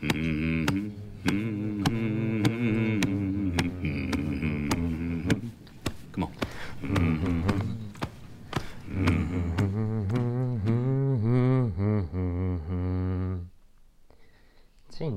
Dzień 0.00 0.08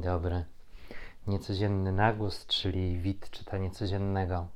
dobry. 0.01 0.45
Niecodzienny 1.27 1.91
nagłos, 1.91 2.45
czyli 2.45 2.99
wid 2.99 3.29
czytania 3.29 3.69
codziennego. 3.69 4.47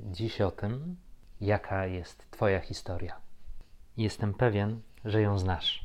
Dziś 0.00 0.40
o 0.40 0.50
tym, 0.50 0.96
jaka 1.40 1.86
jest 1.86 2.30
Twoja 2.30 2.60
historia. 2.60 3.20
Jestem 3.96 4.34
pewien, 4.34 4.80
że 5.04 5.22
ją 5.22 5.38
znasz. 5.38 5.83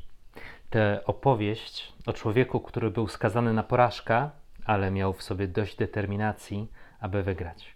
Tę 0.69 1.01
opowieść 1.05 1.93
o 2.05 2.13
człowieku, 2.13 2.59
który 2.59 2.91
był 2.91 3.07
skazany 3.07 3.53
na 3.53 3.63
porażkę, 3.63 4.29
ale 4.65 4.91
miał 4.91 5.13
w 5.13 5.23
sobie 5.23 5.47
dość 5.47 5.75
determinacji, 5.75 6.71
aby 6.99 7.23
wygrać. 7.23 7.75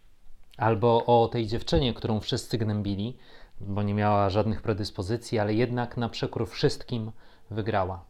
Albo 0.57 1.05
o 1.05 1.27
tej 1.27 1.47
dziewczynie, 1.47 1.93
którą 1.93 2.19
wszyscy 2.19 2.57
gnębili, 2.57 3.17
bo 3.61 3.83
nie 3.83 3.93
miała 3.93 4.29
żadnych 4.29 4.61
predyspozycji, 4.61 5.39
ale 5.39 5.53
jednak 5.53 5.97
na 5.97 6.09
przekór 6.09 6.49
wszystkim 6.49 7.11
wygrała 7.51 8.05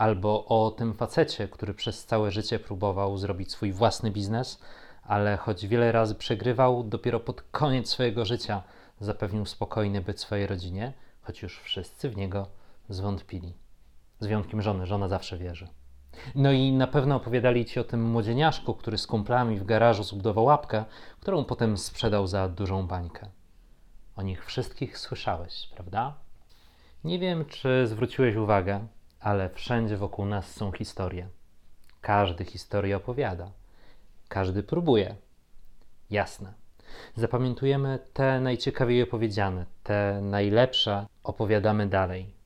albo 0.00 0.44
o 0.44 0.70
tym 0.70 0.94
facecie, 0.94 1.48
który 1.48 1.74
przez 1.74 2.06
całe 2.06 2.30
życie 2.30 2.58
próbował 2.58 3.18
zrobić 3.18 3.52
swój 3.52 3.72
własny 3.72 4.10
biznes, 4.10 4.60
ale 5.02 5.36
choć 5.36 5.66
wiele 5.66 5.92
razy 5.92 6.14
przegrywał, 6.14 6.84
dopiero 6.84 7.20
pod 7.20 7.42
koniec 7.42 7.88
swojego 7.88 8.24
życia 8.24 8.62
zapewnił 9.00 9.46
spokojny 9.46 10.00
byt 10.00 10.20
swojej 10.20 10.46
rodzinie, 10.46 10.92
choć 11.22 11.42
już 11.42 11.60
wszyscy 11.60 12.10
w 12.10 12.16
niego 12.16 12.46
zwątpili. 12.88 13.54
Z 14.20 14.26
wyjątkiem 14.26 14.62
żony, 14.62 14.86
żona 14.86 15.08
zawsze 15.08 15.38
wierzy. 15.38 15.68
No 16.34 16.52
i 16.52 16.72
na 16.72 16.86
pewno 16.86 17.16
opowiadali 17.16 17.64
ci 17.64 17.80
o 17.80 17.84
tym 17.84 18.10
młodzieniaszku, 18.10 18.74
który 18.74 18.98
z 18.98 19.06
kumplami 19.06 19.58
w 19.58 19.64
garażu 19.64 20.02
zbudował 20.02 20.44
łapkę, 20.44 20.84
którą 21.20 21.44
potem 21.44 21.78
sprzedał 21.78 22.26
za 22.26 22.48
dużą 22.48 22.86
bańkę. 22.86 23.26
O 24.16 24.22
nich 24.22 24.46
wszystkich 24.46 24.98
słyszałeś, 24.98 25.68
prawda? 25.74 26.14
Nie 27.04 27.18
wiem, 27.18 27.44
czy 27.44 27.86
zwróciłeś 27.86 28.36
uwagę, 28.36 28.86
ale 29.20 29.50
wszędzie 29.50 29.96
wokół 29.96 30.26
nas 30.26 30.50
są 30.50 30.72
historie. 30.72 31.28
Każdy 32.00 32.44
historię 32.44 32.96
opowiada. 32.96 33.50
Każdy 34.28 34.62
próbuje. 34.62 35.14
Jasne. 36.10 36.52
Zapamiętujemy 37.16 37.98
te 38.12 38.40
najciekawiej 38.40 39.02
opowiedziane, 39.02 39.66
te 39.82 40.20
najlepsze 40.22 41.06
opowiadamy 41.24 41.86
dalej. 41.86 42.39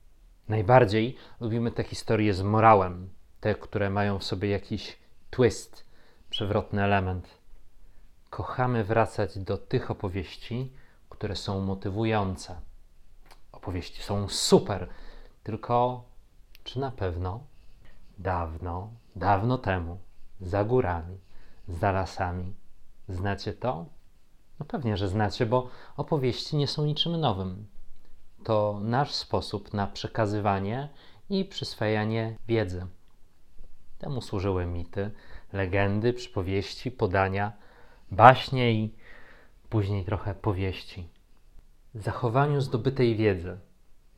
Najbardziej 0.48 1.16
lubimy 1.40 1.70
te 1.70 1.84
historie 1.84 2.34
z 2.34 2.42
morałem, 2.42 3.10
te, 3.40 3.54
które 3.54 3.90
mają 3.90 4.18
w 4.18 4.24
sobie 4.24 4.48
jakiś 4.48 4.98
twist, 5.30 5.86
przewrotny 6.30 6.84
element. 6.84 7.28
Kochamy 8.30 8.84
wracać 8.84 9.38
do 9.38 9.58
tych 9.58 9.90
opowieści, 9.90 10.72
które 11.08 11.36
są 11.36 11.60
motywujące. 11.60 12.56
Opowieści 13.52 14.02
są 14.02 14.28
super, 14.28 14.88
tylko 15.42 16.04
czy 16.64 16.80
na 16.80 16.90
pewno 16.90 17.40
dawno, 18.18 18.90
dawno 19.16 19.58
temu, 19.58 19.98
za 20.40 20.64
górami, 20.64 21.18
za 21.68 21.92
lasami, 21.92 22.54
znacie 23.08 23.52
to? 23.52 23.86
No 24.60 24.66
pewnie, 24.66 24.96
że 24.96 25.08
znacie, 25.08 25.46
bo 25.46 25.68
opowieści 25.96 26.56
nie 26.56 26.68
są 26.68 26.84
niczym 26.84 27.20
nowym. 27.20 27.66
To 28.44 28.80
nasz 28.82 29.14
sposób 29.14 29.72
na 29.74 29.86
przekazywanie 29.86 30.88
i 31.30 31.44
przyswajanie 31.44 32.36
wiedzy. 32.48 32.86
Temu 33.98 34.20
służyły 34.20 34.66
mity, 34.66 35.10
legendy, 35.52 36.12
przypowieści, 36.12 36.90
podania, 36.90 37.52
baśnie 38.10 38.72
i 38.72 38.94
później 39.68 40.04
trochę 40.04 40.34
powieści. 40.34 41.08
Zachowaniu 41.94 42.60
zdobytej 42.60 43.16
wiedzy, 43.16 43.58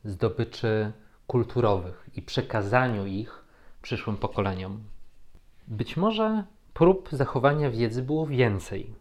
zdobyczy 0.03 0.91
kulturowych 1.27 2.09
i 2.15 2.21
przekazaniu 2.21 3.05
ich 3.05 3.45
przyszłym 3.81 4.17
pokoleniom. 4.17 4.83
Być 5.67 5.97
może 5.97 6.43
prób 6.73 7.09
zachowania 7.11 7.71
wiedzy 7.71 8.01
było 8.01 8.27
więcej, 8.27 8.93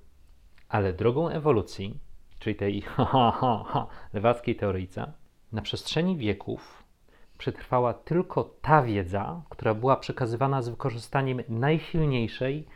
ale 0.69 0.93
drogą 0.93 1.29
ewolucji, 1.29 2.01
czyli 2.39 2.57
tej 2.57 2.81
ha, 2.97 3.05
ha, 3.05 3.33
ha, 3.41 3.65
ha, 3.67 3.87
lewackiej 4.13 4.57
teoryjce, 4.57 5.13
na 5.53 5.63
przestrzeni 5.63 6.17
wieków 6.17 6.83
przetrwała 7.39 7.95
tylko 7.95 8.45
ta 8.45 8.83
wiedza, 8.83 9.43
która 9.49 9.75
była 9.75 9.97
przekazywana 9.97 10.63
z 10.63 10.69
wykorzystaniem 10.69 11.43
najsilniejszej 11.49 12.67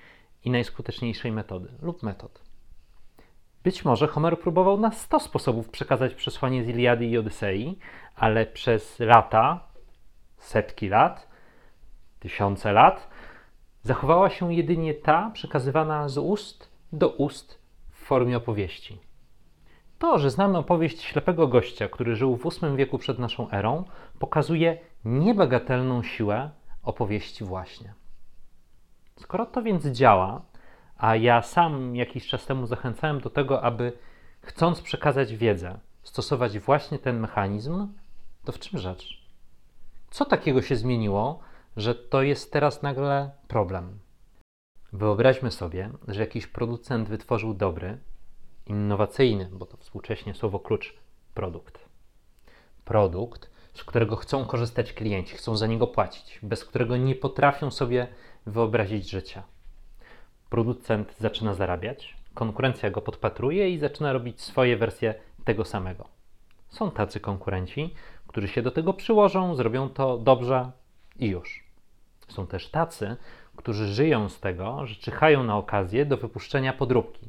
i 0.44 0.50
najskuteczniejszej 0.50 1.32
metody 1.32 1.68
lub 1.82 2.02
metod. 2.02 2.42
Być 3.62 3.84
może 3.84 4.06
Homer 4.06 4.40
próbował 4.40 4.80
na 4.80 4.92
100 4.92 5.20
sposobów 5.20 5.68
przekazać 5.68 6.14
przesłanie 6.14 6.64
z 6.64 6.68
Iliady 6.68 7.06
i 7.06 7.18
Odysei, 7.18 7.78
ale 8.16 8.46
przez 8.46 8.98
lata, 8.98 9.60
setki 10.38 10.88
lat, 10.88 11.28
tysiące 12.20 12.72
lat, 12.72 13.08
zachowała 13.82 14.30
się 14.30 14.54
jedynie 14.54 14.94
ta 14.94 15.30
przekazywana 15.30 16.08
z 16.08 16.18
ust 16.18 16.70
do 16.92 17.08
ust 17.08 17.58
w 17.90 17.98
formie 17.98 18.36
opowieści. 18.36 19.09
To, 20.00 20.18
że 20.18 20.30
znamy 20.30 20.58
opowieść 20.58 21.02
ślepego 21.02 21.48
gościa, 21.48 21.88
który 21.88 22.16
żył 22.16 22.36
w 22.36 22.42
VIII 22.42 22.76
wieku 22.76 22.98
przed 22.98 23.18
naszą 23.18 23.50
erą, 23.50 23.84
pokazuje 24.18 24.78
niebagatelną 25.04 26.02
siłę 26.02 26.50
opowieści 26.82 27.44
właśnie. 27.44 27.94
Skoro 29.16 29.46
to 29.46 29.62
więc 29.62 29.86
działa, 29.86 30.42
a 30.98 31.16
ja 31.16 31.42
sam 31.42 31.96
jakiś 31.96 32.26
czas 32.26 32.46
temu 32.46 32.66
zachęcałem 32.66 33.20
do 33.20 33.30
tego, 33.30 33.62
aby 33.62 33.92
chcąc 34.40 34.82
przekazać 34.82 35.36
wiedzę, 35.36 35.78
stosować 36.02 36.58
właśnie 36.58 36.98
ten 36.98 37.20
mechanizm, 37.20 37.88
to 38.44 38.52
w 38.52 38.58
czym 38.58 38.78
rzecz? 38.78 39.26
Co 40.10 40.24
takiego 40.24 40.62
się 40.62 40.76
zmieniło, 40.76 41.40
że 41.76 41.94
to 41.94 42.22
jest 42.22 42.52
teraz 42.52 42.82
nagle 42.82 43.30
problem? 43.48 43.98
Wyobraźmy 44.92 45.50
sobie, 45.50 45.90
że 46.08 46.20
jakiś 46.20 46.46
producent 46.46 47.08
wytworzył 47.08 47.54
dobry, 47.54 47.98
innowacyjny, 48.70 49.48
bo 49.52 49.66
to 49.66 49.76
współcześnie 49.76 50.34
słowo 50.34 50.60
klucz, 50.60 50.94
produkt. 51.34 51.88
Produkt, 52.84 53.50
z 53.74 53.84
którego 53.84 54.16
chcą 54.16 54.44
korzystać 54.44 54.92
klienci, 54.92 55.36
chcą 55.36 55.56
za 55.56 55.66
niego 55.66 55.86
płacić, 55.86 56.38
bez 56.42 56.64
którego 56.64 56.96
nie 56.96 57.14
potrafią 57.14 57.70
sobie 57.70 58.06
wyobrazić 58.46 59.10
życia. 59.10 59.42
Producent 60.50 61.14
zaczyna 61.18 61.54
zarabiać, 61.54 62.16
konkurencja 62.34 62.90
go 62.90 63.00
podpatruje 63.00 63.70
i 63.70 63.78
zaczyna 63.78 64.12
robić 64.12 64.40
swoje 64.40 64.76
wersje 64.76 65.14
tego 65.44 65.64
samego. 65.64 66.08
Są 66.68 66.90
tacy 66.90 67.20
konkurenci, 67.20 67.94
którzy 68.26 68.48
się 68.48 68.62
do 68.62 68.70
tego 68.70 68.94
przyłożą, 68.94 69.54
zrobią 69.54 69.88
to 69.88 70.18
dobrze 70.18 70.70
i 71.18 71.26
już. 71.26 71.64
Są 72.28 72.46
też 72.46 72.68
tacy, 72.70 73.16
którzy 73.56 73.86
żyją 73.86 74.28
z 74.28 74.40
tego, 74.40 74.86
że 74.86 74.94
czyhają 74.94 75.44
na 75.44 75.56
okazję 75.56 76.06
do 76.06 76.16
wypuszczenia 76.16 76.72
podróbki, 76.72 77.28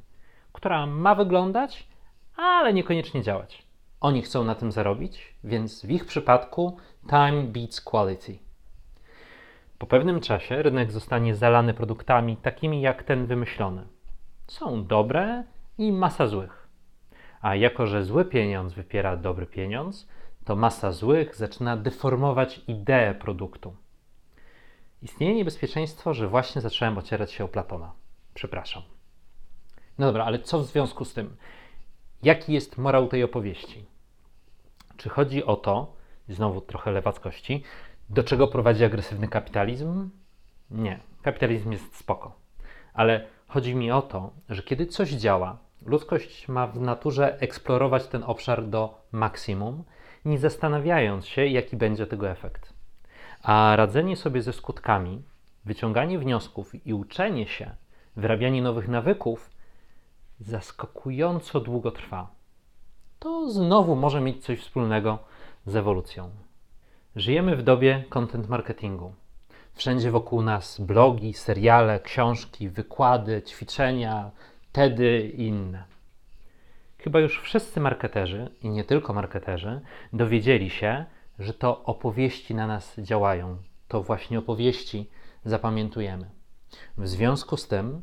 która 0.51 0.85
ma 0.85 1.15
wyglądać, 1.15 1.87
ale 2.35 2.73
niekoniecznie 2.73 3.21
działać. 3.21 3.63
Oni 4.01 4.21
chcą 4.21 4.43
na 4.43 4.55
tym 4.55 4.71
zarobić, 4.71 5.35
więc 5.43 5.85
w 5.85 5.91
ich 5.91 6.05
przypadku 6.05 6.77
time 7.09 7.43
beats 7.43 7.81
quality. 7.81 8.39
Po 9.77 9.87
pewnym 9.87 10.19
czasie 10.19 10.63
rynek 10.63 10.91
zostanie 10.91 11.35
zalany 11.35 11.73
produktami 11.73 12.37
takimi 12.37 12.81
jak 12.81 13.03
ten 13.03 13.25
wymyślony. 13.25 13.87
Są 14.47 14.85
dobre 14.85 15.43
i 15.77 15.91
masa 15.91 16.27
złych. 16.27 16.67
A 17.41 17.55
jako, 17.55 17.87
że 17.87 18.03
zły 18.03 18.25
pieniądz 18.25 18.73
wypiera 18.73 19.17
dobry 19.17 19.45
pieniądz, 19.45 20.07
to 20.45 20.55
masa 20.55 20.91
złych 20.91 21.35
zaczyna 21.35 21.77
deformować 21.77 22.61
ideę 22.67 23.15
produktu. 23.15 23.75
Istnieje 25.01 25.35
niebezpieczeństwo, 25.35 26.13
że 26.13 26.27
właśnie 26.27 26.61
zacząłem 26.61 26.97
ocierać 26.97 27.31
się 27.31 27.43
o 27.43 27.47
Platona. 27.47 27.91
Przepraszam. 28.33 28.83
No 29.99 30.05
dobra, 30.05 30.25
ale 30.25 30.39
co 30.39 30.59
w 30.59 30.65
związku 30.65 31.05
z 31.05 31.13
tym? 31.13 31.35
Jaki 32.23 32.53
jest 32.53 32.77
morał 32.77 33.07
tej 33.07 33.23
opowieści? 33.23 33.85
Czy 34.97 35.09
chodzi 35.09 35.45
o 35.45 35.55
to, 35.55 35.93
znowu 36.29 36.61
trochę 36.61 36.91
lewackości, 36.91 37.63
do 38.09 38.23
czego 38.23 38.47
prowadzi 38.47 38.85
agresywny 38.85 39.27
kapitalizm? 39.27 40.09
Nie, 40.71 40.99
kapitalizm 41.21 41.71
jest 41.71 41.95
spoko. 41.95 42.35
Ale 42.93 43.27
chodzi 43.47 43.75
mi 43.75 43.91
o 43.91 44.01
to, 44.01 44.33
że 44.49 44.63
kiedy 44.63 44.85
coś 44.85 45.09
działa, 45.09 45.57
ludzkość 45.85 46.47
ma 46.47 46.67
w 46.67 46.81
naturze 46.81 47.41
eksplorować 47.41 48.07
ten 48.07 48.23
obszar 48.23 48.67
do 48.67 49.01
maksimum, 49.11 49.83
nie 50.25 50.39
zastanawiając 50.39 51.27
się, 51.27 51.45
jaki 51.45 51.77
będzie 51.77 52.07
tego 52.07 52.29
efekt. 52.29 52.73
A 53.43 53.75
radzenie 53.75 54.15
sobie 54.15 54.41
ze 54.41 54.53
skutkami, 54.53 55.21
wyciąganie 55.65 56.19
wniosków 56.19 56.87
i 56.87 56.93
uczenie 56.93 57.47
się, 57.47 57.75
wyrabianie 58.15 58.61
nowych 58.61 58.87
nawyków 58.87 59.50
zaskakująco 60.41 61.59
długo 61.59 61.91
trwa. 61.91 62.27
To 63.19 63.51
znowu 63.51 63.95
może 63.95 64.21
mieć 64.21 64.45
coś 64.45 64.59
wspólnego 64.59 65.19
z 65.65 65.75
ewolucją. 65.75 66.29
Żyjemy 67.15 67.55
w 67.55 67.63
dobie 67.63 68.03
content 68.09 68.49
marketingu. 68.49 69.13
Wszędzie 69.73 70.11
wokół 70.11 70.41
nas 70.41 70.81
blogi, 70.81 71.33
seriale, 71.33 71.99
książki, 71.99 72.69
wykłady, 72.69 73.41
ćwiczenia, 73.41 74.31
TEDy 74.71 75.31
i 75.37 75.47
inne. 75.47 75.83
Chyba 76.97 77.19
już 77.19 77.41
wszyscy 77.41 77.79
marketerzy, 77.79 78.49
i 78.61 78.69
nie 78.69 78.83
tylko 78.83 79.13
marketerzy, 79.13 79.81
dowiedzieli 80.13 80.69
się, 80.69 81.05
że 81.39 81.53
to 81.53 81.83
opowieści 81.83 82.55
na 82.55 82.67
nas 82.67 82.95
działają. 82.97 83.57
To 83.87 84.03
właśnie 84.03 84.39
opowieści 84.39 85.09
zapamiętujemy. 85.45 86.29
W 86.97 87.07
związku 87.07 87.57
z 87.57 87.67
tym 87.67 88.01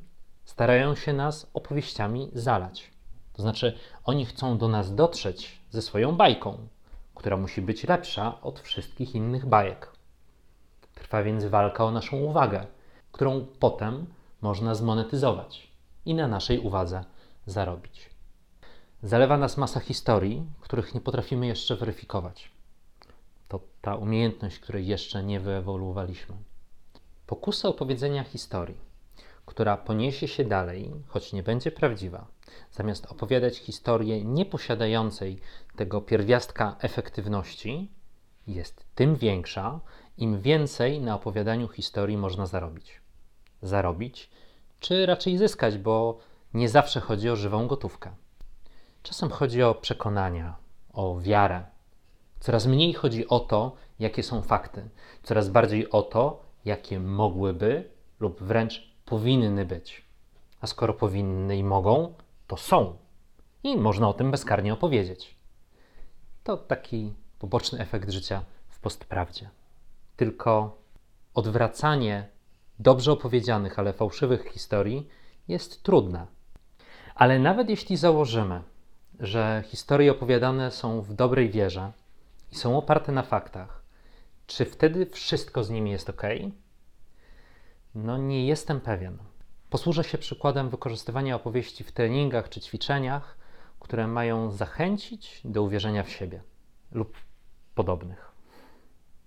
starają 0.48 0.94
się 0.94 1.12
nas 1.12 1.50
opowieściami 1.54 2.30
zalać. 2.32 2.90
To 3.32 3.42
znaczy, 3.42 3.78
oni 4.04 4.26
chcą 4.26 4.58
do 4.58 4.68
nas 4.68 4.94
dotrzeć 4.94 5.60
ze 5.70 5.82
swoją 5.82 6.16
bajką, 6.16 6.68
która 7.14 7.36
musi 7.36 7.62
być 7.62 7.84
lepsza 7.84 8.40
od 8.40 8.60
wszystkich 8.60 9.14
innych 9.14 9.46
bajek. 9.46 9.92
Trwa 10.94 11.22
więc 11.22 11.44
walka 11.44 11.84
o 11.84 11.90
naszą 11.90 12.16
uwagę, 12.16 12.66
którą 13.12 13.46
potem 13.60 14.06
można 14.40 14.74
zmonetyzować 14.74 15.72
i 16.06 16.14
na 16.14 16.28
naszej 16.28 16.58
uwadze 16.60 17.04
zarobić. 17.46 18.10
Zalewa 19.02 19.36
nas 19.36 19.56
masa 19.56 19.80
historii, 19.80 20.46
których 20.60 20.94
nie 20.94 21.00
potrafimy 21.00 21.46
jeszcze 21.46 21.76
weryfikować. 21.76 22.50
To 23.48 23.60
ta 23.80 23.94
umiejętność, 23.94 24.58
której 24.58 24.86
jeszcze 24.86 25.22
nie 25.22 25.40
wyewoluowaliśmy. 25.40 26.34
Pokusa 27.26 27.68
opowiedzenia 27.68 28.24
historii, 28.24 28.87
która 29.48 29.76
poniesie 29.76 30.28
się 30.28 30.44
dalej, 30.44 30.92
choć 31.06 31.32
nie 31.32 31.42
będzie 31.42 31.70
prawdziwa, 31.70 32.26
zamiast 32.72 33.06
opowiadać 33.06 33.58
historię 33.58 34.24
nieposiadającej 34.24 35.40
tego 35.76 36.00
pierwiastka 36.00 36.76
efektywności, 36.80 37.90
jest 38.46 38.86
tym 38.94 39.16
większa, 39.16 39.80
im 40.18 40.40
więcej 40.40 41.00
na 41.00 41.14
opowiadaniu 41.14 41.68
historii 41.68 42.16
można 42.16 42.46
zarobić. 42.46 43.00
Zarobić, 43.62 44.30
czy 44.80 45.06
raczej 45.06 45.38
zyskać, 45.38 45.78
bo 45.78 46.18
nie 46.54 46.68
zawsze 46.68 47.00
chodzi 47.00 47.30
o 47.30 47.36
żywą 47.36 47.66
gotówkę. 47.66 48.10
Czasem 49.02 49.30
chodzi 49.30 49.62
o 49.62 49.74
przekonania, 49.74 50.56
o 50.92 51.20
wiarę. 51.20 51.64
Coraz 52.40 52.66
mniej 52.66 52.92
chodzi 52.94 53.28
o 53.28 53.40
to, 53.40 53.76
jakie 53.98 54.22
są 54.22 54.42
fakty, 54.42 54.88
coraz 55.22 55.48
bardziej 55.48 55.90
o 55.90 56.02
to, 56.02 56.42
jakie 56.64 57.00
mogłyby 57.00 57.90
lub 58.20 58.42
wręcz 58.42 58.87
powinny 59.08 59.64
być. 59.64 60.04
A 60.60 60.66
skoro 60.66 60.94
powinny 60.94 61.56
i 61.56 61.64
mogą, 61.64 62.14
to 62.46 62.56
są. 62.56 62.96
I 63.64 63.76
można 63.76 64.08
o 64.08 64.12
tym 64.12 64.30
bezkarnie 64.30 64.72
opowiedzieć. 64.72 65.34
To 66.44 66.56
taki 66.56 67.12
poboczny 67.38 67.80
efekt 67.80 68.10
życia 68.10 68.44
w 68.68 68.80
postprawdzie. 68.80 69.50
Tylko 70.16 70.78
odwracanie 71.34 72.28
dobrze 72.78 73.12
opowiedzianych, 73.12 73.78
ale 73.78 73.92
fałszywych 73.92 74.44
historii 74.44 75.08
jest 75.48 75.82
trudne. 75.82 76.26
Ale 77.14 77.38
nawet 77.38 77.70
jeśli 77.70 77.96
założymy, 77.96 78.62
że 79.20 79.64
historie 79.66 80.12
opowiadane 80.12 80.70
są 80.70 81.00
w 81.02 81.14
dobrej 81.14 81.50
wierze 81.50 81.92
i 82.52 82.56
są 82.56 82.78
oparte 82.78 83.12
na 83.12 83.22
faktach, 83.22 83.82
czy 84.46 84.64
wtedy 84.64 85.06
wszystko 85.06 85.64
z 85.64 85.70
nimi 85.70 85.90
jest 85.90 86.10
ok? 86.10 86.22
No, 88.04 88.18
nie 88.18 88.46
jestem 88.46 88.80
pewien. 88.80 89.18
Posłużę 89.70 90.04
się 90.04 90.18
przykładem 90.18 90.70
wykorzystywania 90.70 91.36
opowieści 91.36 91.84
w 91.84 91.92
treningach 91.92 92.48
czy 92.48 92.60
ćwiczeniach, 92.60 93.38
które 93.80 94.06
mają 94.06 94.50
zachęcić 94.50 95.40
do 95.44 95.62
uwierzenia 95.62 96.02
w 96.02 96.10
siebie 96.10 96.42
lub 96.92 97.16
podobnych. 97.74 98.32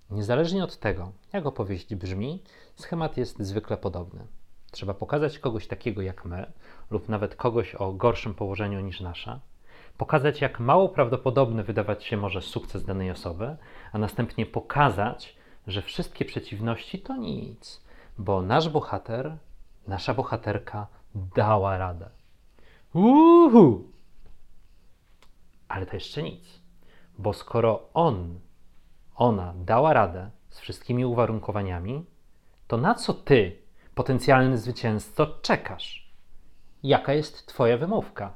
Niezależnie 0.09 0.63
od 0.63 0.77
tego, 0.77 1.12
jak 1.33 1.45
opowieść 1.45 1.95
brzmi, 1.95 2.44
schemat 2.75 3.18
jest 3.18 3.39
zwykle 3.39 3.77
podobny. 3.77 4.27
Trzeba 4.71 4.94
pokazać 4.94 5.39
kogoś 5.39 5.67
takiego 5.67 6.01
jak 6.01 6.25
my, 6.25 6.51
lub 6.91 7.09
nawet 7.09 7.35
kogoś 7.35 7.75
o 7.75 7.91
gorszym 7.91 8.33
położeniu 8.33 8.79
niż 8.79 9.01
nasze, 9.01 9.39
pokazać, 9.97 10.41
jak 10.41 10.59
mało 10.59 10.89
prawdopodobny 10.89 11.63
wydawać 11.63 12.03
się 12.03 12.17
może 12.17 12.41
sukces 12.41 12.85
danej 12.85 13.12
osoby, 13.12 13.56
a 13.91 13.97
następnie 13.97 14.45
pokazać, 14.45 15.35
że 15.67 15.81
wszystkie 15.81 16.25
przeciwności 16.25 17.00
to 17.00 17.17
nic, 17.17 17.81
bo 18.21 18.41
nasz 18.41 18.69
bohater, 18.69 19.38
nasza 19.88 20.13
bohaterka 20.13 20.88
dała 21.15 21.77
radę. 21.77 22.09
Uhu! 22.94 23.91
Ale 25.68 25.85
to 25.85 25.95
jeszcze 25.95 26.23
nic, 26.23 26.62
bo 27.18 27.33
skoro 27.33 27.89
on, 27.94 28.39
ona 29.15 29.53
dała 29.57 29.94
radę 29.94 30.29
z 30.50 30.59
wszystkimi 30.59 31.06
uwarunkowaniami, 31.06 32.06
to 32.68 32.77
na 32.77 32.95
co 32.95 33.13
ty, 33.13 33.62
potencjalny 33.95 34.57
zwycięzco, 34.57 35.27
czekasz? 35.41 36.12
Jaka 36.83 37.13
jest 37.13 37.47
twoja 37.47 37.77
wymówka? 37.77 38.33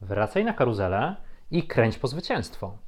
Wracaj 0.00 0.44
na 0.44 0.52
karuzelę 0.52 1.16
i 1.50 1.66
kręć 1.66 1.98
po 1.98 2.08
zwycięstwo. 2.08 2.78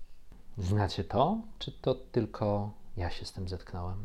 Znacie 0.58 1.04
to, 1.04 1.38
czy 1.58 1.72
to 1.72 1.94
tylko 1.94 2.70
ja 2.96 3.10
się 3.10 3.24
z 3.24 3.32
tym 3.32 3.48
zetknąłem? 3.48 3.98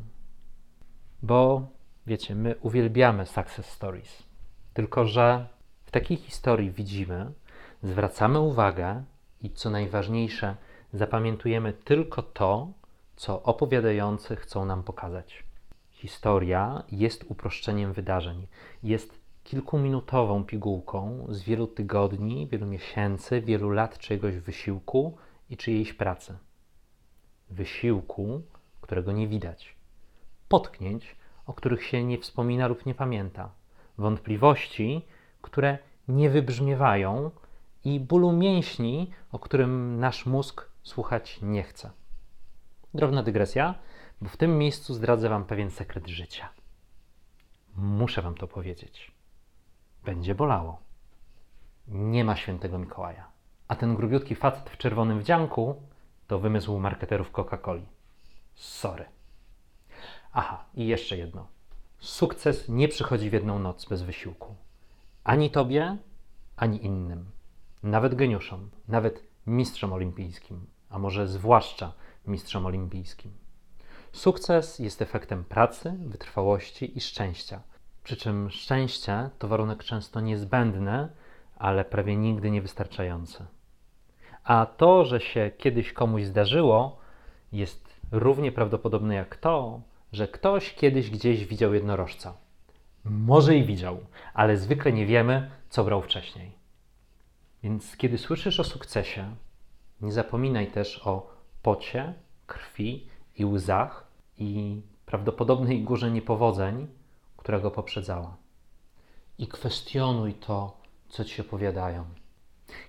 Bo 1.23 1.67
wiecie, 2.07 2.35
my 2.35 2.55
uwielbiamy 2.61 3.25
success 3.25 3.65
stories. 3.65 4.23
Tylko, 4.73 5.05
że 5.05 5.47
w 5.83 5.91
takiej 5.91 6.17
historii 6.17 6.71
widzimy, 6.71 7.31
zwracamy 7.83 8.39
uwagę 8.39 9.03
i 9.41 9.49
co 9.49 9.69
najważniejsze, 9.69 10.55
zapamiętujemy 10.93 11.73
tylko 11.73 12.23
to, 12.23 12.67
co 13.15 13.43
opowiadający 13.43 14.35
chcą 14.35 14.65
nam 14.65 14.83
pokazać. 14.83 15.43
Historia 15.91 16.83
jest 16.91 17.23
uproszczeniem 17.27 17.93
wydarzeń, 17.93 18.47
jest 18.83 19.19
kilkuminutową 19.43 20.43
pigułką 20.43 21.25
z 21.29 21.43
wielu 21.43 21.67
tygodni, 21.67 22.47
wielu 22.47 22.65
miesięcy, 22.65 23.41
wielu 23.41 23.69
lat 23.69 23.97
czyjegoś 23.97 24.35
wysiłku 24.37 25.17
i 25.49 25.57
czyjejś 25.57 25.93
pracy. 25.93 26.37
Wysiłku, 27.49 28.41
którego 28.81 29.11
nie 29.11 29.27
widać, 29.27 29.75
potknięć, 30.49 31.15
o 31.45 31.53
których 31.53 31.83
się 31.83 32.03
nie 32.03 32.17
wspomina 32.17 32.67
lub 32.67 32.85
nie 32.85 32.95
pamięta, 32.95 33.49
wątpliwości, 33.97 35.05
które 35.41 35.77
nie 36.07 36.29
wybrzmiewają 36.29 37.31
i 37.85 37.99
bólu 37.99 38.31
mięśni, 38.31 39.11
o 39.31 39.39
którym 39.39 39.99
nasz 39.99 40.25
mózg 40.25 40.69
słuchać 40.83 41.39
nie 41.41 41.63
chce. 41.63 41.91
Drobna 42.93 43.23
dygresja, 43.23 43.75
bo 44.21 44.29
w 44.29 44.37
tym 44.37 44.57
miejscu 44.57 44.93
zdradzę 44.93 45.29
Wam 45.29 45.45
pewien 45.45 45.71
sekret 45.71 46.07
życia. 46.07 46.49
Muszę 47.75 48.21
Wam 48.21 48.35
to 48.35 48.47
powiedzieć. 48.47 49.11
Będzie 50.05 50.35
bolało. 50.35 50.79
Nie 51.87 52.23
ma 52.25 52.35
świętego 52.35 52.79
Mikołaja. 52.79 53.27
A 53.67 53.75
ten 53.75 53.95
grubiutki 53.95 54.35
facet 54.35 54.69
w 54.69 54.77
czerwonym 54.77 55.19
wdzianku 55.19 55.81
to 56.27 56.39
wymysł 56.39 56.79
marketerów 56.79 57.31
Coca-Coli. 57.31 57.85
Sorry. 58.55 59.05
Aha, 60.33 60.65
i 60.75 60.87
jeszcze 60.87 61.17
jedno. 61.17 61.47
Sukces 61.99 62.69
nie 62.69 62.87
przychodzi 62.87 63.29
w 63.29 63.33
jedną 63.33 63.59
noc 63.59 63.85
bez 63.85 64.01
wysiłku. 64.01 64.55
Ani 65.23 65.51
tobie, 65.51 65.97
ani 66.55 66.85
innym. 66.85 67.25
Nawet 67.83 68.15
geniuszom, 68.15 68.69
nawet 68.87 69.23
mistrzom 69.47 69.93
olimpijskim, 69.93 70.65
a 70.89 70.99
może 70.99 71.27
zwłaszcza 71.27 71.93
mistrzom 72.27 72.65
olimpijskim. 72.65 73.31
Sukces 74.11 74.79
jest 74.79 75.01
efektem 75.01 75.43
pracy, 75.43 75.93
wytrwałości 75.99 76.97
i 76.97 77.01
szczęścia. 77.01 77.61
Przy 78.03 78.17
czym 78.17 78.49
szczęście 78.49 79.29
to 79.39 79.47
warunek 79.47 79.83
często 79.83 80.19
niezbędny, 80.19 81.09
ale 81.57 81.85
prawie 81.85 82.15
nigdy 82.15 82.51
niewystarczający. 82.51 83.45
A 84.43 84.65
to, 84.65 85.05
że 85.05 85.19
się 85.19 85.51
kiedyś 85.57 85.93
komuś 85.93 86.23
zdarzyło, 86.23 86.99
jest 87.51 87.89
równie 88.11 88.51
prawdopodobne 88.51 89.15
jak 89.15 89.35
to, 89.37 89.81
że 90.13 90.27
ktoś 90.27 90.73
kiedyś 90.73 91.09
gdzieś 91.09 91.45
widział 91.45 91.73
jednorożca. 91.73 92.37
Może 93.03 93.55
i 93.55 93.63
widział, 93.63 93.97
ale 94.33 94.57
zwykle 94.57 94.91
nie 94.93 95.05
wiemy, 95.05 95.51
co 95.69 95.83
brał 95.83 96.01
wcześniej. 96.01 96.51
Więc 97.63 97.97
kiedy 97.97 98.17
słyszysz 98.17 98.59
o 98.59 98.63
sukcesie, 98.63 99.35
nie 100.01 100.11
zapominaj 100.11 100.67
też 100.67 101.01
o 101.07 101.33
pocie, 101.61 102.13
krwi 102.47 103.07
i 103.37 103.45
łzach 103.45 104.07
i 104.37 104.81
prawdopodobnej 105.05 105.83
górze 105.83 106.11
niepowodzeń, 106.11 106.87
która 107.37 107.59
go 107.59 107.71
poprzedzała. 107.71 108.37
I 109.37 109.47
kwestionuj 109.47 110.33
to, 110.33 110.77
co 111.09 111.23
ci 111.23 111.41
opowiadają. 111.41 112.05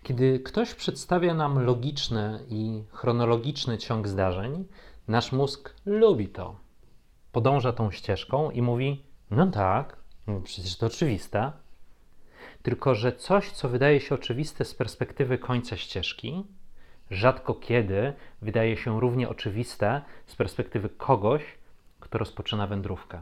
Kiedy 0.02 0.40
ktoś 0.40 0.74
przedstawia 0.74 1.34
nam 1.34 1.64
logiczny 1.64 2.44
i 2.48 2.84
chronologiczny 2.92 3.78
ciąg 3.78 4.08
zdarzeń, 4.08 4.64
nasz 5.08 5.32
mózg 5.32 5.74
lubi 5.86 6.28
to. 6.28 6.63
Podąża 7.34 7.72
tą 7.72 7.90
ścieżką 7.90 8.50
i 8.50 8.62
mówi: 8.62 9.04
No 9.30 9.46
tak, 9.46 9.96
no 10.26 10.40
przecież 10.40 10.76
to 10.76 10.86
oczywiste. 10.86 11.52
Tylko, 12.62 12.94
że 12.94 13.12
coś, 13.12 13.50
co 13.50 13.68
wydaje 13.68 14.00
się 14.00 14.14
oczywiste 14.14 14.64
z 14.64 14.74
perspektywy 14.74 15.38
końca 15.38 15.76
ścieżki, 15.76 16.44
rzadko 17.10 17.54
kiedy 17.54 18.12
wydaje 18.42 18.76
się 18.76 19.00
równie 19.00 19.28
oczywiste 19.28 20.02
z 20.26 20.36
perspektywy 20.36 20.88
kogoś, 20.88 21.42
kto 22.00 22.18
rozpoczyna 22.18 22.66
wędrówkę. 22.66 23.20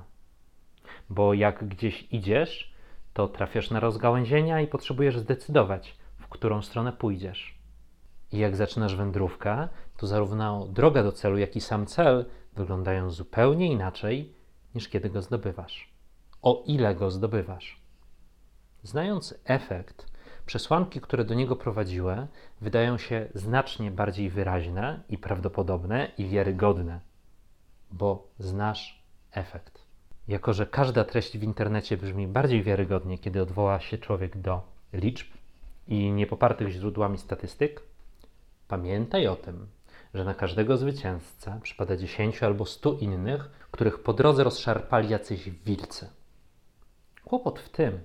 bo 1.11 1.35
jak 1.35 1.69
gdzieś 1.69 2.09
idziesz, 2.11 2.75
to 3.13 3.29
trafiasz 3.29 3.71
na 3.71 3.81
rozgałęzienia 3.81 4.61
i 4.61 4.67
potrzebujesz 4.67 5.19
zdecydować, 5.19 5.97
w 6.19 6.29
którą 6.29 6.63
stronę 6.63 6.93
pójdziesz. 6.93 7.59
I 8.33 8.39
jak 8.39 8.57
zaczynasz 8.57 8.97
wędrówkę, 8.97 9.69
to 9.97 10.07
zarówno 10.07 10.67
droga 10.67 11.03
do 11.03 11.13
celu, 11.13 11.39
jak 11.39 11.57
i 11.57 11.61
sam 11.61 11.87
cel 11.87 12.25
wyglądają 12.57 13.11
zupełnie 13.11 13.73
inaczej 13.73 14.33
niż 14.75 14.89
kiedy 14.89 15.11
go 15.11 15.23
zdobywasz. 15.23 15.93
O 16.43 16.63
ile 16.67 16.95
go 16.95 17.11
zdobywasz. 17.11 17.81
Znając 18.83 19.35
efekt, 19.45 20.07
przesłanki, 20.47 21.01
które 21.01 21.25
do 21.25 21.35
niego 21.35 21.57
prowadziły, 21.57 22.27
wydają 22.61 22.99
się 22.99 23.29
znacznie 23.35 23.91
bardziej 23.91 24.31
wyraźne 24.31 25.03
i 25.09 25.19
prawdopodobne 25.19 26.09
i 26.19 26.29
wiarygodne, 26.29 27.01
bo 27.91 28.29
znasz 28.39 29.03
efekt. 29.33 29.83
Jako, 30.29 30.53
że 30.53 30.67
każda 30.67 31.05
treść 31.05 31.39
w 31.39 31.43
internecie 31.43 31.97
brzmi 31.97 32.27
bardziej 32.27 32.63
wiarygodnie, 32.63 33.19
kiedy 33.19 33.43
odwoła 33.43 33.81
się 33.81 33.99
człowiek 33.99 34.39
do 34.39 34.63
liczb 34.93 35.27
i 35.89 36.13
niepopartych 36.13 36.69
źródłami 36.69 37.19
statystyk, 37.19 37.83
pamiętaj 38.69 39.27
o 39.27 39.37
tym, 39.37 39.67
że 40.15 40.25
na 40.25 40.35
każdego 40.35 40.77
zwycięzcę 40.77 41.61
przypada 41.63 41.97
10 41.97 42.43
albo 42.43 42.67
100 42.67 42.93
innych, 42.93 43.51
których 43.71 44.03
po 44.03 44.13
drodze 44.13 44.45
rozszarpali 44.45 45.09
jacyś 45.09 45.51
wilcy. 45.51 46.11
Kłopot 47.25 47.59
w 47.59 47.69
tym, 47.69 48.01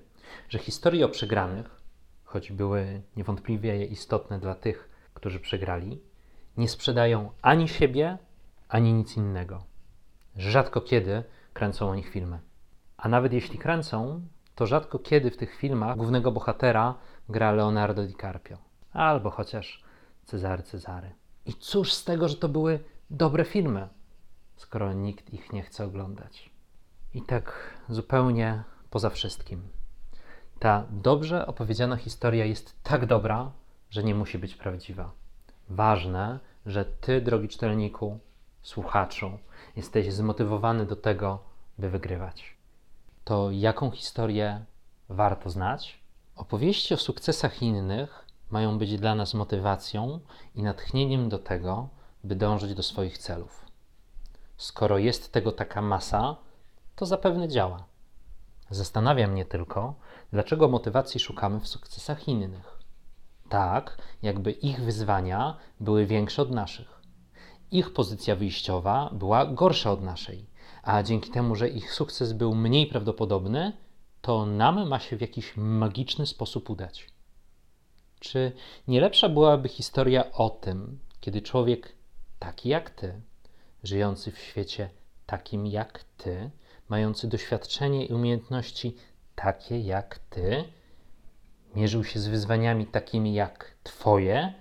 że 0.49 0.59
historie 0.59 1.05
o 1.05 1.09
przegranych, 1.09 1.81
choć 2.23 2.51
były 2.51 3.01
niewątpliwie 3.15 3.85
istotne 3.85 4.39
dla 4.39 4.55
tych, 4.55 4.89
którzy 5.13 5.39
przegrali, 5.39 6.01
nie 6.57 6.69
sprzedają 6.69 7.31
ani 7.41 7.67
siebie, 7.67 8.17
ani 8.69 8.93
nic 8.93 9.17
innego. 9.17 9.63
Rzadko 10.35 10.81
kiedy 10.81 11.23
kręcą 11.53 11.89
o 11.89 11.95
nich 11.95 12.09
filmy. 12.09 12.39
A 12.97 13.09
nawet 13.09 13.33
jeśli 13.33 13.57
kręcą, 13.57 14.21
to 14.55 14.65
rzadko 14.65 14.99
kiedy 14.99 15.31
w 15.31 15.37
tych 15.37 15.55
filmach 15.55 15.97
głównego 15.97 16.31
bohatera 16.31 16.95
gra 17.29 17.51
Leonardo 17.51 18.03
DiCaprio 18.03 18.57
albo 18.93 19.29
chociaż 19.29 19.83
Cezary 20.25 20.63
Cezary. 20.63 21.11
I 21.47 21.53
cóż 21.53 21.93
z 21.93 22.03
tego, 22.03 22.29
że 22.29 22.35
to 22.35 22.49
były 22.49 22.79
dobre 23.09 23.45
filmy, 23.45 23.87
skoro 24.55 24.93
nikt 24.93 25.33
ich 25.33 25.53
nie 25.53 25.61
chce 25.63 25.85
oglądać. 25.85 26.49
I 27.13 27.21
tak 27.21 27.73
zupełnie 27.89 28.63
poza 28.89 29.09
wszystkim. 29.09 29.67
Ta 30.59 30.85
dobrze 30.89 31.47
opowiedziana 31.47 31.95
historia 31.95 32.45
jest 32.45 32.83
tak 32.83 33.05
dobra, 33.05 33.51
że 33.89 34.03
nie 34.03 34.15
musi 34.15 34.37
być 34.37 34.55
prawdziwa. 34.55 35.11
Ważne, 35.69 36.39
że 36.65 36.85
ty, 36.85 37.21
drogi 37.21 37.47
czytelniku, 37.47 38.19
słuchaczu, 38.61 39.37
jesteś 39.75 40.13
zmotywowany 40.13 40.85
do 40.85 40.95
tego, 40.95 41.39
by 41.77 41.89
wygrywać. 41.89 42.55
To 43.23 43.51
jaką 43.51 43.91
historię 43.91 44.65
warto 45.09 45.49
znać? 45.49 45.99
Opowieści 46.35 46.93
o 46.93 46.97
sukcesach 46.97 47.61
innych 47.61 48.25
mają 48.49 48.77
być 48.77 48.97
dla 48.97 49.15
nas 49.15 49.33
motywacją 49.33 50.19
i 50.55 50.63
natchnieniem 50.63 51.29
do 51.29 51.39
tego, 51.39 51.89
by 52.23 52.35
dążyć 52.35 52.73
do 52.73 52.83
swoich 52.83 53.17
celów. 53.17 53.65
Skoro 54.57 54.97
jest 54.97 55.31
tego 55.31 55.51
taka 55.51 55.81
masa, 55.81 56.35
to 56.95 57.05
zapewne 57.05 57.47
działa. 57.47 57.83
Zastanawia 58.69 59.27
mnie 59.27 59.45
tylko, 59.45 59.95
dlaczego 60.31 60.67
motywacji 60.67 61.19
szukamy 61.19 61.59
w 61.59 61.67
sukcesach 61.67 62.27
innych. 62.27 62.77
Tak, 63.49 63.97
jakby 64.21 64.51
ich 64.51 64.81
wyzwania 64.81 65.57
były 65.79 66.05
większe 66.05 66.41
od 66.41 66.51
naszych. 66.51 67.01
Ich 67.71 67.93
pozycja 67.93 68.35
wyjściowa 68.35 69.09
była 69.13 69.45
gorsza 69.45 69.91
od 69.91 70.03
naszej, 70.03 70.45
a 70.83 71.03
dzięki 71.03 71.31
temu, 71.31 71.55
że 71.55 71.69
ich 71.69 71.93
sukces 71.93 72.33
był 72.33 72.55
mniej 72.55 72.87
prawdopodobny, 72.87 73.73
to 74.21 74.45
nam 74.45 74.87
ma 74.87 74.99
się 74.99 75.17
w 75.17 75.21
jakiś 75.21 75.53
magiczny 75.57 76.25
sposób 76.25 76.69
udać. 76.69 77.16
Czy 78.19 78.51
nie 78.87 79.01
lepsza 79.01 79.29
byłaby 79.29 79.69
historia 79.69 80.31
o 80.31 80.49
tym, 80.49 80.99
kiedy 81.19 81.41
człowiek 81.41 81.95
taki 82.39 82.69
jak 82.69 82.89
ty, 82.89 83.21
żyjący 83.83 84.31
w 84.31 84.39
świecie 84.39 84.89
takim 85.25 85.67
jak 85.67 86.03
ty, 86.17 86.49
mający 86.89 87.27
doświadczenie 87.27 88.05
i 88.05 88.13
umiejętności 88.13 88.95
takie 89.35 89.79
jak 89.79 90.19
ty, 90.19 90.63
mierzył 91.75 92.03
się 92.03 92.19
z 92.19 92.27
wyzwaniami 92.27 92.87
takimi 92.87 93.33
jak 93.33 93.75
twoje 93.83 94.53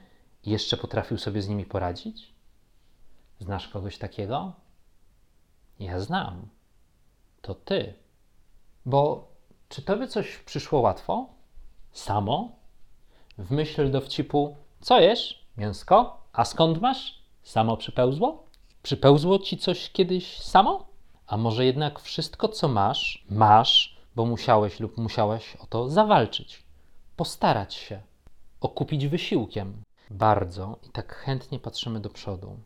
i 0.44 0.50
jeszcze 0.50 0.76
potrafił 0.76 1.18
sobie 1.18 1.42
z 1.42 1.48
nimi 1.48 1.64
poradzić? 1.64 2.34
Znasz 3.40 3.68
kogoś 3.68 3.98
takiego? 3.98 4.52
Ja 5.78 6.00
znam. 6.00 6.48
To 7.42 7.54
ty. 7.54 7.94
Bo 8.86 9.28
czy 9.68 9.82
tobie 9.82 10.08
coś 10.08 10.38
przyszło 10.38 10.80
łatwo? 10.80 11.28
Samo? 11.92 12.56
W 13.38 13.50
myśl 13.50 13.90
dowcipu, 13.90 14.57
co 14.81 15.00
jesz? 15.00 15.47
Mięsko? 15.57 16.23
A 16.33 16.45
skąd 16.45 16.81
masz? 16.81 17.23
Samo 17.43 17.76
przypełzło? 17.76 18.45
Przypełzło 18.83 19.38
ci 19.38 19.59
coś 19.59 19.90
kiedyś 19.90 20.38
samo? 20.38 20.87
A 21.26 21.37
może 21.37 21.64
jednak 21.64 22.00
wszystko, 22.00 22.49
co 22.49 22.69
masz, 22.69 23.25
masz, 23.31 23.97
bo 24.14 24.26
musiałeś 24.26 24.81
lub 24.81 24.97
musiałaś 24.97 25.57
o 25.57 25.66
to 25.66 25.88
zawalczyć, 25.88 26.62
postarać 27.16 27.75
się, 27.75 28.02
okupić 28.61 29.07
wysiłkiem. 29.07 29.83
Bardzo 30.11 30.78
i 30.83 30.90
tak 30.90 31.14
chętnie 31.14 31.59
patrzymy 31.59 32.00
do 32.00 32.11
przodu. 32.11 32.57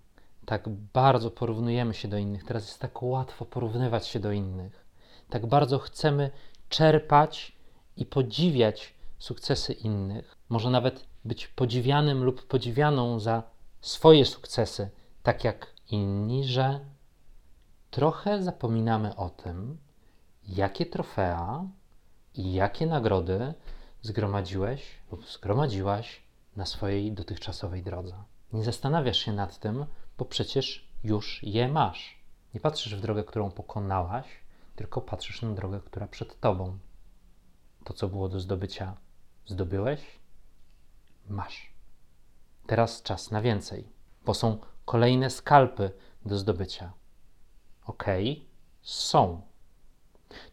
Tak 0.46 0.68
bardzo 0.68 1.30
porównujemy 1.30 1.94
się 1.94 2.08
do 2.08 2.18
innych. 2.18 2.44
Teraz 2.44 2.66
jest 2.66 2.80
tak 2.80 3.02
łatwo 3.02 3.44
porównywać 3.44 4.06
się 4.06 4.20
do 4.20 4.32
innych. 4.32 4.84
Tak 5.30 5.46
bardzo 5.46 5.78
chcemy 5.78 6.30
czerpać 6.68 7.52
i 7.96 8.06
podziwiać 8.06 8.94
sukcesy 9.18 9.72
innych. 9.72 10.39
Może 10.50 10.70
nawet 10.70 11.06
być 11.24 11.48
podziwianym 11.48 12.24
lub 12.24 12.46
podziwianą 12.46 13.20
za 13.20 13.42
swoje 13.80 14.24
sukcesy, 14.24 14.90
tak 15.22 15.44
jak 15.44 15.74
inni, 15.90 16.44
że 16.44 16.80
trochę 17.90 18.42
zapominamy 18.42 19.16
o 19.16 19.30
tym, 19.30 19.78
jakie 20.48 20.86
trofea 20.86 21.64
i 22.34 22.52
jakie 22.52 22.86
nagrody 22.86 23.54
zgromadziłeś 24.02 24.82
lub 25.12 25.28
zgromadziłaś 25.28 26.22
na 26.56 26.66
swojej 26.66 27.12
dotychczasowej 27.12 27.82
drodze. 27.82 28.14
Nie 28.52 28.64
zastanawiasz 28.64 29.18
się 29.18 29.32
nad 29.32 29.58
tym, 29.58 29.86
bo 30.18 30.24
przecież 30.24 30.88
już 31.04 31.42
je 31.42 31.68
masz. 31.68 32.20
Nie 32.54 32.60
patrzysz 32.60 32.96
w 32.96 33.00
drogę, 33.00 33.24
którą 33.24 33.50
pokonałaś, 33.50 34.26
tylko 34.76 35.00
patrzysz 35.00 35.42
na 35.42 35.50
drogę, 35.50 35.80
która 35.84 36.08
przed 36.08 36.40
tobą. 36.40 36.78
To, 37.84 37.94
co 37.94 38.08
było 38.08 38.28
do 38.28 38.40
zdobycia, 38.40 38.96
zdobyłeś, 39.46 40.19
masz. 41.28 41.72
Teraz 42.66 43.02
czas 43.02 43.30
na 43.30 43.40
więcej, 43.40 43.88
bo 44.24 44.34
są 44.34 44.58
kolejne 44.84 45.30
skalpy 45.30 45.90
do 46.24 46.38
zdobycia. 46.38 46.92
Ok, 47.86 48.04
są. 48.82 49.40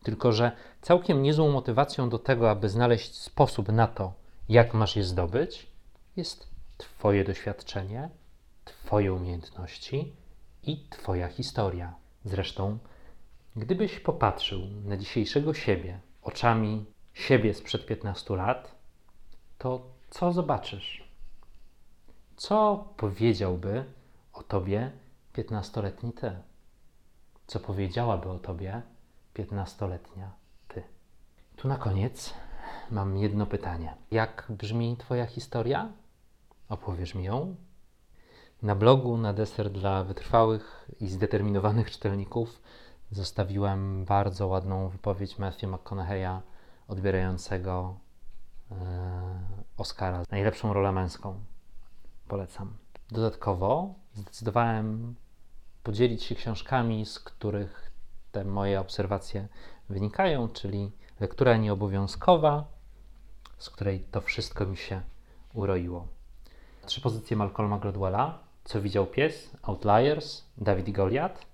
Tylko, 0.04 0.32
że 0.32 0.52
całkiem 0.82 1.24
niezłą 1.24 1.52
motywacją 1.52 2.10
do 2.10 2.20
tego, 2.20 2.52
aby 2.52 2.70
znaleźć 2.70 3.16
sposób 3.16 3.70
na 3.70 3.88
to, 3.88 4.14
jak 4.50 4.74
masz 4.74 4.96
je 4.96 5.04
zdobyć, 5.04 5.68
jest 6.16 6.48
Twoje 6.78 7.24
doświadczenie, 7.24 8.10
Twoje 8.66 9.14
umiejętności 9.14 10.14
i 10.64 10.88
Twoja 10.90 11.28
historia. 11.28 11.94
Zresztą, 12.26 12.78
gdybyś 13.56 14.00
popatrzył 14.00 14.60
na 14.86 14.98
dzisiejszego 14.98 15.54
siebie 15.54 16.00
oczami 16.22 16.86
siebie 17.14 17.54
sprzed 17.54 17.86
15 17.86 18.36
lat, 18.36 18.76
to 19.58 19.82
co 20.10 20.34
zobaczysz? 20.34 21.08
Co 22.38 22.88
powiedziałby 22.98 23.86
o 24.34 24.44
tobie 24.44 24.92
15-letni 25.34 26.14
ty? 26.14 26.32
Co 27.48 27.60
powiedziałaby 27.60 28.30
o 28.30 28.40
tobie 28.40 28.82
15-letnia 29.36 30.32
ty? 30.68 30.84
Tu 31.56 31.68
na 31.68 31.78
koniec 31.78 32.34
mam 32.92 33.18
jedno 33.18 33.46
pytanie. 33.46 33.96
Jak 34.12 34.46
brzmi 34.50 34.98
Twoja 34.98 35.26
historia? 35.26 35.92
Opowiesz 36.70 37.16
mi 37.16 37.24
ją? 37.24 37.56
Na 38.62 38.76
blogu 38.76 39.18
na 39.18 39.34
deser 39.34 39.72
dla 39.72 40.04
wytrwałych 40.04 40.90
i 41.00 41.08
zdeterminowanych 41.08 41.92
czytelników 41.92 42.62
zostawiłem 43.12 44.06
bardzo 44.06 44.48
ładną 44.48 44.90
wypowiedź 44.90 45.40
Matthew 45.40 45.70
McConaughey'a 45.70 46.40
odbierającego 46.88 47.96
Oscara 49.78 50.24
za 50.24 50.32
najlepszą 50.32 50.74
rolę 50.74 50.92
męską. 50.92 51.40
Polecam. 52.28 52.74
Dodatkowo 53.12 53.94
zdecydowałem 54.14 55.16
podzielić 55.84 56.24
się 56.24 56.36
książkami, 56.36 57.06
z 57.06 57.20
których 57.20 57.92
te 58.32 58.44
moje 58.44 58.80
obserwacje 58.80 59.48
wynikają, 59.90 60.50
czyli 60.50 60.92
lektura 61.20 61.58
nieobowiązkowa, 61.58 62.66
z 63.58 63.70
której 63.70 64.00
to 64.00 64.22
wszystko 64.22 64.66
mi 64.66 64.78
się 64.78 65.02
uroiło. 65.54 66.08
Trzy 66.86 67.02
pozycje 67.02 67.38
Malcolma 67.38 67.80
Gladwella, 67.80 68.40
Co 68.64 68.82
widział 68.82 69.06
pies, 69.06 69.58
Outliers, 69.62 70.44
Dawid 70.58 70.88
i 70.88 70.94
Goliat. 70.94 71.46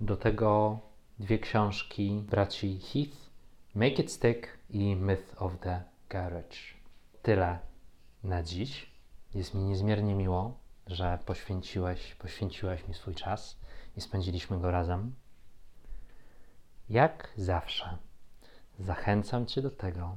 Do 0.00 0.16
tego 0.16 0.78
dwie 1.18 1.38
książki 1.38 2.24
braci 2.30 2.80
Heath, 2.80 3.30
Make 3.74 3.98
It 3.98 4.12
Stick 4.12 4.48
i 4.70 4.96
Myth 4.96 5.42
of 5.42 5.58
the 5.60 5.89
Garage. 6.10 6.56
Tyle 7.22 7.58
na 8.22 8.42
dziś. 8.42 8.90
Jest 9.34 9.54
mi 9.54 9.62
niezmiernie 9.62 10.14
miło, 10.14 10.58
że 10.86 11.18
poświęciłeś, 11.26 12.14
poświęciłaś 12.14 12.88
mi 12.88 12.94
swój 12.94 13.14
czas 13.14 13.56
i 13.96 14.00
spędziliśmy 14.00 14.60
go 14.60 14.70
razem. 14.70 15.14
Jak 16.88 17.32
zawsze 17.36 17.98
zachęcam 18.78 19.46
Cię 19.46 19.62
do 19.62 19.70
tego, 19.70 20.16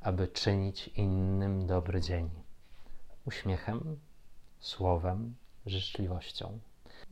aby 0.00 0.28
czynić 0.28 0.88
innym 0.88 1.66
dobry 1.66 2.00
dzień 2.00 2.30
uśmiechem, 3.26 4.00
słowem, 4.60 5.34
życzliwością. 5.66 6.58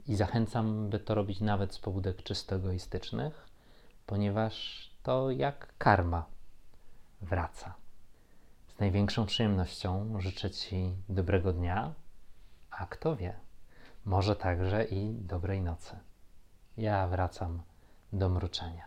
I 0.07 0.17
zachęcam, 0.17 0.91
by 0.91 1.01
to 1.01 1.15
robić 1.15 1.41
nawet 1.41 1.75
z 1.75 1.79
pobudek 1.79 2.23
czysto 2.23 2.57
egoistycznych, 2.57 3.49
ponieważ 4.07 4.91
to 5.03 5.31
jak 5.31 5.75
karma 5.79 6.27
wraca. 7.23 7.75
Z 8.81 8.83
największą 8.83 9.27
przyjemnością 9.27 10.21
życzę 10.21 10.51
Ci 10.51 10.97
dobrego 11.09 11.53
dnia, 11.53 11.95
a 12.71 12.87
kto 12.87 13.17
wie, 13.17 13.35
może 14.05 14.37
także 14.37 14.85
i 14.85 15.15
dobrej 15.15 15.61
nocy. 15.61 15.97
Ja 16.77 17.07
wracam 17.07 17.63
do 18.13 18.29
mruczenia. 18.29 18.85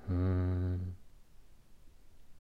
Mm-hmm. 0.08 0.91